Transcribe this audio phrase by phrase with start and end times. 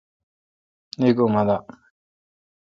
[0.99, 1.57] نیکھ اُما دا۔